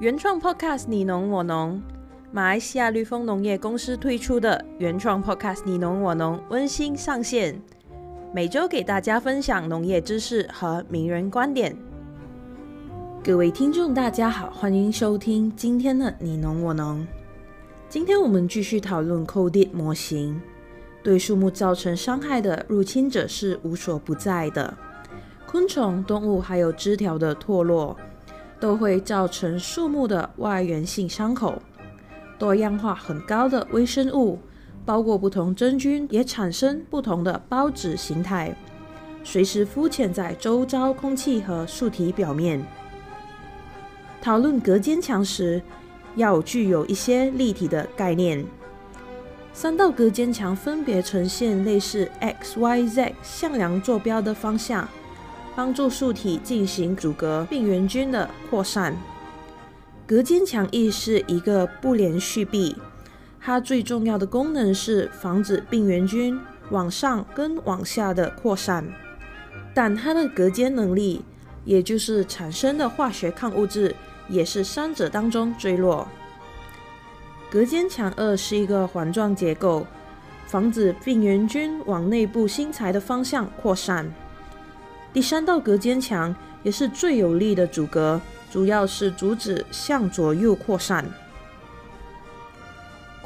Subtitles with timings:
[0.00, 1.82] 原创 Podcast 你侬我侬，
[2.30, 7.60] 马来西亚绿丰农业公司推出的原创 Podcast 你侬我侬温馨上线，
[8.32, 11.76] 每周给大家分享农业知识和名人观点。
[13.24, 17.04] 各位听众，大家好，欢迎收听今天的你侬我侬。
[17.88, 20.40] 今天我们继续讨论 COVID 模型。
[21.02, 24.78] 对树木造成伤害的入侵者是无所不在的，
[25.44, 27.96] 昆虫、动物还有枝条的脱落。
[28.60, 31.62] 都会造成树木的外源性伤口。
[32.38, 34.38] 多样化很高的微生物，
[34.84, 38.54] 包括不同真菌，也产生不同的孢子形态，
[39.24, 42.64] 随时浮潜在周遭空气和树体表面。
[44.20, 45.62] 讨论隔间墙时，
[46.16, 48.44] 要具有一些立体的概念。
[49.52, 54.88] 三道隔间墙分别呈现类似 X、Y、Z 向量坐标的方向。
[55.58, 58.96] 帮助树体进行阻隔病原菌的扩散。
[60.06, 62.76] 隔间墙亦是一个不连续壁，
[63.40, 68.86] 它最重要的功能是防止病原菌往上跟往下的扩散。
[69.74, 71.24] 但它的隔间能力，
[71.64, 73.96] 也就是产生的化学抗物质，
[74.28, 76.06] 也是三者当中最弱。
[77.50, 79.84] 隔间墙二是一个环状结构，
[80.46, 84.08] 防止病原菌往内部新材的方向扩散。
[85.12, 88.20] 第三道隔间墙也是最有力的阻隔，
[88.50, 91.04] 主要是阻止向左右扩散。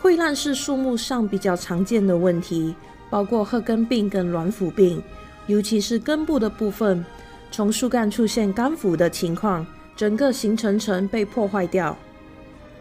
[0.00, 2.74] 溃烂是树木上比较常见的问题，
[3.10, 5.02] 包括褐根病跟软腐病，
[5.46, 7.04] 尤其是根部的部分，
[7.50, 11.96] 从树干出现干腐的情况，整个形成层被破坏掉。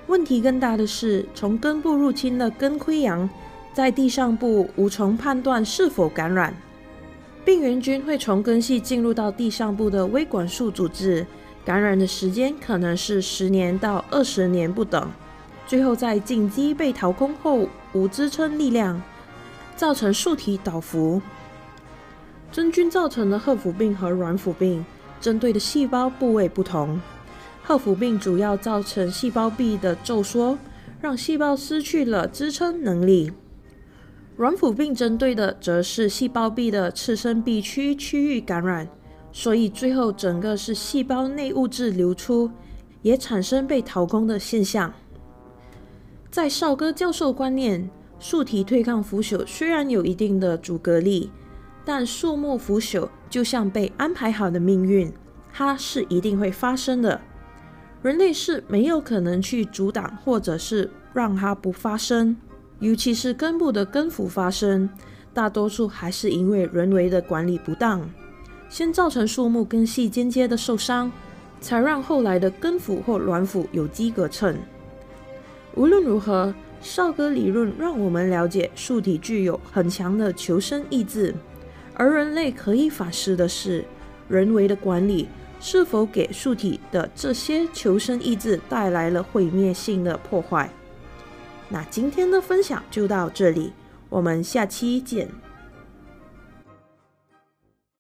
[0.07, 3.29] 问题更大的是，从根部入侵的根溃疡，
[3.73, 6.53] 在地上部无从判断是否感染。
[7.43, 11.25] 病原菌会从根系进入到地上部的微管束组织，
[11.65, 15.11] 感染的时间可能是十年到二十年不等。
[15.65, 19.01] 最后在茎基被掏空后，无支撑力量，
[19.75, 21.19] 造成树体倒伏。
[22.51, 24.85] 真菌造成的褐腐病和软腐病，
[25.19, 27.01] 针对的细胞部位不同。
[27.63, 30.57] 褐腐病主要造成细胞壁的皱缩，
[30.99, 33.31] 让细胞失去了支撑能力。
[34.37, 38.87] 软腐病针对的则是细胞壁的次生壁区区域感染，
[39.31, 42.49] 所以最后整个是细胞内物质流出，
[43.01, 44.91] 也产生被掏空的现象。
[46.31, 51.29] 在绍戈教授观念，树体对抗腐朽虽然有一定的阻隔力，
[51.83, 55.11] 但树木腐朽就像被安排好的命运，
[55.51, 57.19] 它是一定会发生的。
[58.01, 62.35] 人类是没有可能去阻挡或者是让它不发生。
[62.81, 64.89] 尤其是根部的根腐发生，
[65.35, 68.09] 大多数还是因为人为的管理不当，
[68.69, 71.11] 先造成树木根系间接的受伤，
[71.61, 74.57] 才让后来的根腐或软腐有机可乘。
[75.75, 81.35] 无论如何，少哥理论让我们了解树体具有很强的求生意志，
[81.93, 83.85] 而人类可以反思的是，
[84.27, 85.27] 人为的管理
[85.59, 90.67] 是否给树体的这些求生意志带来了毁灭性的破坏。
[91.71, 93.71] 那今天的分享就到这里，
[94.09, 95.29] 我们下期见。